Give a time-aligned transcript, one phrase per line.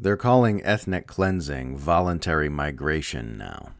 [0.00, 3.72] They're calling ethnic cleansing voluntary migration now.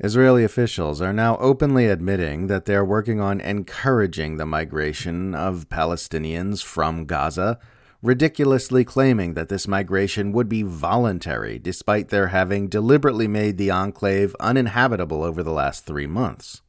[0.00, 6.64] Israeli officials are now openly admitting that they're working on encouraging the migration of Palestinians
[6.64, 7.58] from Gaza,
[8.00, 14.34] ridiculously claiming that this migration would be voluntary despite their having deliberately made the enclave
[14.40, 16.62] uninhabitable over the last three months.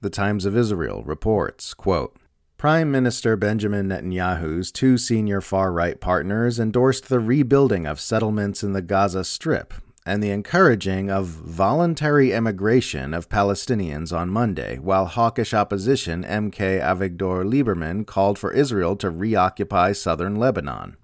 [0.00, 2.18] The Times of Israel reports, quote,
[2.56, 8.72] Prime Minister Benjamin Netanyahu's two senior far right partners endorsed the rebuilding of settlements in
[8.72, 9.74] the Gaza Strip
[10.06, 17.44] and the encouraging of voluntary emigration of Palestinians on Monday, while hawkish opposition MK Avigdor
[17.44, 20.96] Lieberman called for Israel to reoccupy southern Lebanon.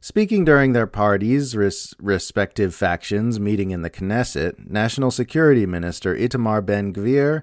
[0.00, 6.64] Speaking during their parties' res- respective factions meeting in the Knesset, National Security Minister Itamar
[6.64, 7.42] Ben Gvir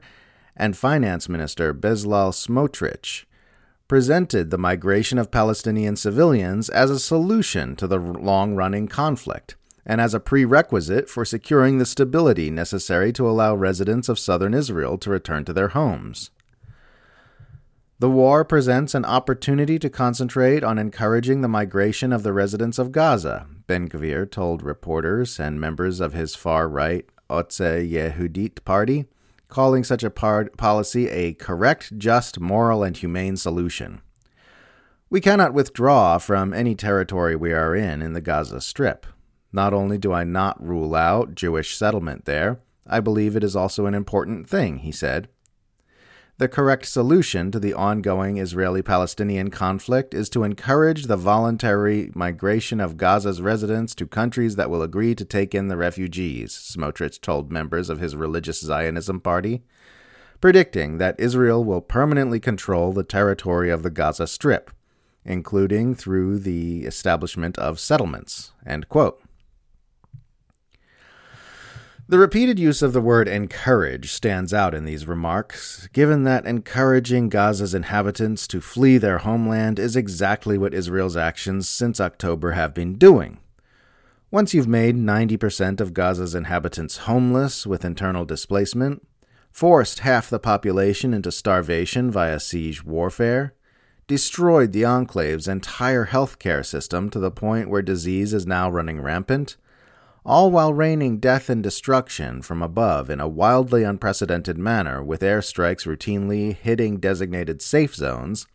[0.55, 3.25] and Finance Minister Bezalel Smotrich
[3.87, 9.99] presented the migration of Palestinian civilians as a solution to the long running conflict and
[9.99, 15.09] as a prerequisite for securing the stability necessary to allow residents of southern Israel to
[15.09, 16.31] return to their homes.
[17.99, 22.91] The war presents an opportunity to concentrate on encouraging the migration of the residents of
[22.91, 29.05] Gaza, Ben Gvir told reporters and members of his far right Otzma Yehudit party,
[29.53, 34.01] calling such a policy a correct, just, moral, and humane solution.
[35.11, 39.05] We cannot withdraw from any territory we are in in the Gaza Strip.
[39.51, 43.85] Not only do I not rule out Jewish settlement there, I believe it is also
[43.85, 45.29] an important thing, he said.
[46.39, 52.79] The correct solution to the ongoing Israeli Palestinian conflict is to encourage the voluntary migration
[52.79, 57.51] of Gaza's residents to countries that will agree to take in the refugees, Smotrich told
[57.51, 59.61] members of his religious Zionism party,
[60.41, 64.71] predicting that Israel will permanently control the territory of the Gaza Strip,
[65.23, 68.53] including through the establishment of settlements.
[68.65, 69.22] End quote.
[72.05, 77.29] The repeated use of the word encourage stands out in these remarks, given that encouraging
[77.29, 82.95] Gaza's inhabitants to flee their homeland is exactly what Israel's actions since October have been
[82.95, 83.39] doing.
[84.31, 89.07] Once you've made 90% of Gaza's inhabitants homeless with internal displacement,
[89.49, 93.53] forced half the population into starvation via siege warfare,
[94.07, 99.55] destroyed the enclave's entire healthcare system to the point where disease is now running rampant,
[100.25, 105.85] all while raining death and destruction from above in a wildly unprecedented manner with airstrikes
[105.85, 108.47] routinely hitting designated safe zones,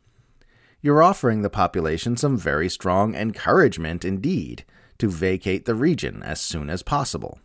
[0.81, 4.65] you're offering the population some very strong encouragement indeed
[4.99, 7.39] to vacate the region as soon as possible.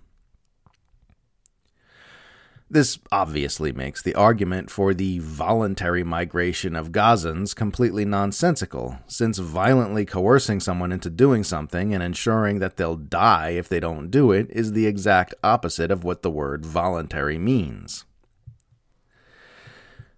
[2.74, 10.06] This obviously makes the argument for the voluntary migration of Gazans completely nonsensical, since violently
[10.06, 14.48] coercing someone into doing something and ensuring that they'll die if they don't do it
[14.50, 18.06] is the exact opposite of what the word voluntary means.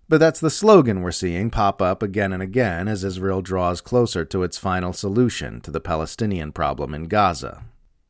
[0.07, 4.23] But that's the slogan we're seeing pop up again and again as Israel draws closer
[4.23, 7.65] to its final solution to the Palestinian problem in Gaza.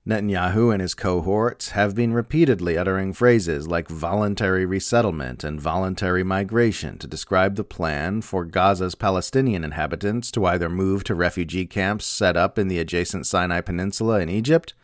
[0.08, 7.00] Netanyahu and his cohorts have been repeatedly uttering phrases like voluntary resettlement and voluntary migration
[7.00, 12.38] to describe the plan for Gaza's Palestinian inhabitants to either move to refugee camps set
[12.38, 14.76] up in the adjacent Sinai Peninsula in Egypt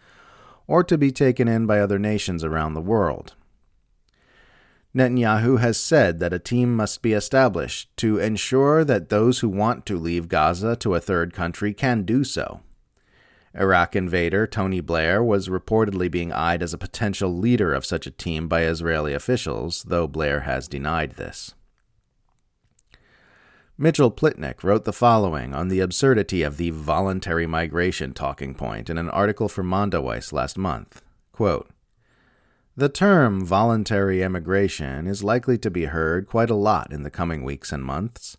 [0.65, 3.35] or to be taken in by other nations around the world.
[4.95, 9.85] Netanyahu has said that a team must be established to ensure that those who want
[9.85, 12.61] to leave Gaza to a third country can do so.
[13.53, 18.11] Iraq invader Tony Blair was reportedly being eyed as a potential leader of such a
[18.11, 21.53] team by Israeli officials, though Blair has denied this.
[23.77, 28.97] Mitchell Plitnick wrote the following on the absurdity of the voluntary migration talking point in
[28.97, 31.01] an article for Mondoweiss last month.
[31.31, 31.69] Quote,
[32.77, 37.43] the term voluntary emigration is likely to be heard quite a lot in the coming
[37.43, 38.37] weeks and months,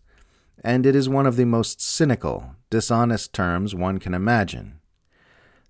[0.63, 4.79] and it is one of the most cynical, dishonest terms one can imagine.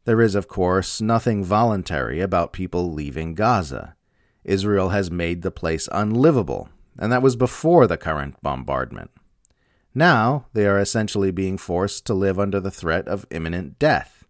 [0.05, 3.95] There is, of course, nothing voluntary about people leaving Gaza.
[4.43, 6.69] Israel has made the place unlivable,
[6.99, 9.11] and that was before the current bombardment.
[9.95, 14.25] Now they are essentially being forced to live under the threat of imminent death.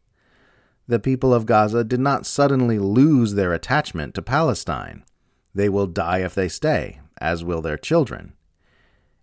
[0.88, 5.04] The people of Gaza did not suddenly lose their attachment to Palestine.
[5.56, 8.34] They will die if they stay, as will their children.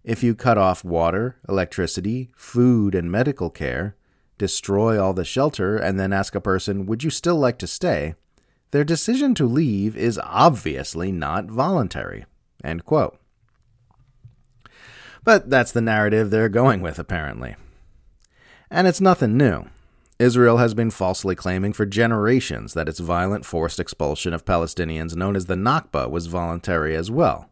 [0.03, 3.95] If you cut off water, electricity, food, and medical care,
[4.41, 8.15] destroy all the shelter, and then ask a person, Would you still like to stay?
[8.71, 12.25] their decision to leave is obviously not voluntary.
[15.25, 17.57] But that's the narrative they're going with, apparently.
[18.71, 19.67] And it's nothing new.
[20.19, 25.35] Israel has been falsely claiming for generations that its violent forced expulsion of Palestinians, known
[25.35, 27.50] as the Nakba, was voluntary as well.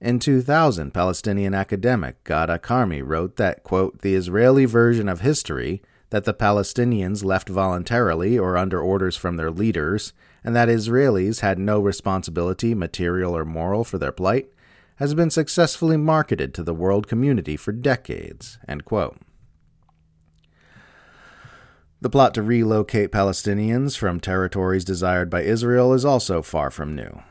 [0.00, 6.24] In 2000, Palestinian academic Ghada Karmi wrote that, quote, the Israeli version of history, that
[6.24, 11.80] the Palestinians left voluntarily or under orders from their leaders, and that Israelis had no
[11.80, 14.48] responsibility, material or moral, for their plight,
[14.96, 18.58] has been successfully marketed to the world community for decades.
[22.00, 27.22] The plot to relocate Palestinians from territories desired by Israel is also far from new.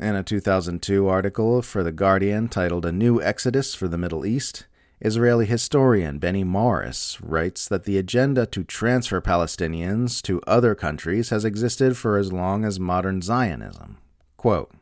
[0.00, 4.66] In a 2002 article for The Guardian titled A New Exodus for the Middle East,
[5.00, 11.44] Israeli historian Benny Morris writes that the agenda to transfer Palestinians to other countries has
[11.44, 13.98] existed for as long as modern Zionism.
[14.36, 14.72] Quote,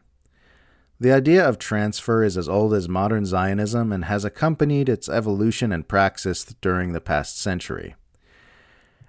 [0.98, 5.72] the idea of transfer is as old as modern Zionism and has accompanied its evolution
[5.72, 7.96] and praxis during the past century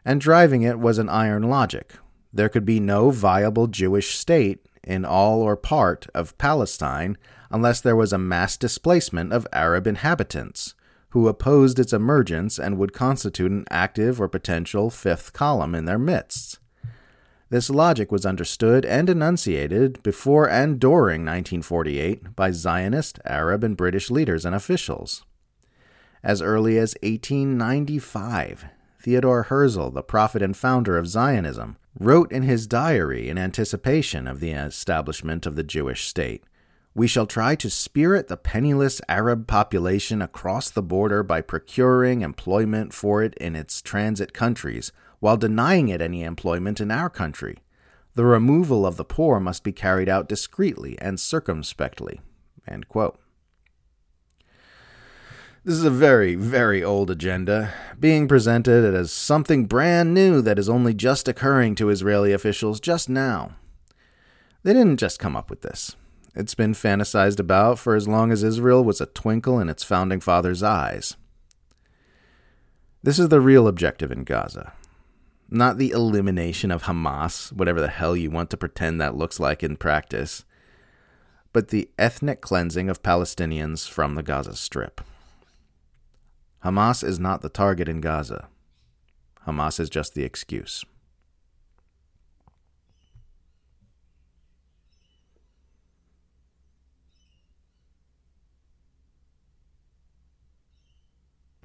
[0.06, 1.94] and driving it was an iron logic.
[2.32, 7.18] There could be no viable Jewish state in all or part of Palestine
[7.50, 10.76] unless there was a mass displacement of Arab inhabitants,
[11.10, 16.00] who opposed its emergence and would constitute an active or potential fifth column in their
[16.00, 16.58] midst.
[17.50, 24.10] This logic was understood and enunciated before and during 1948 by Zionist, Arab, and British
[24.10, 25.24] leaders and officials.
[26.24, 28.66] As early as 1895,
[29.00, 34.40] Theodore Herzl, the prophet and founder of Zionism, wrote in his diary in anticipation of
[34.40, 36.44] the establishment of the Jewish state
[36.96, 42.94] We shall try to spirit the penniless Arab population across the border by procuring employment
[42.94, 47.58] for it in its transit countries, while denying it any employment in our country.
[48.14, 52.22] The removal of the poor must be carried out discreetly and circumspectly.
[55.66, 60.68] This is a very, very old agenda, being presented as something brand new that is
[60.68, 63.56] only just occurring to Israeli officials just now.
[64.64, 65.96] They didn't just come up with this.
[66.36, 70.20] It's been fantasized about for as long as Israel was a twinkle in its founding
[70.20, 71.16] fathers' eyes.
[73.02, 74.74] This is the real objective in Gaza.
[75.50, 79.64] Not the elimination of Hamas, whatever the hell you want to pretend that looks like
[79.64, 80.44] in practice,
[81.54, 85.00] but the ethnic cleansing of Palestinians from the Gaza Strip.
[86.64, 88.48] Hamas is not the target in Gaza.
[89.46, 90.86] Hamas is just the excuse.